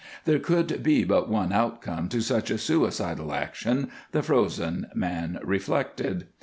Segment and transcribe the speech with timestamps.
[0.25, 6.25] There could be but one outcome to such a suicidal action, the frozen man reflected.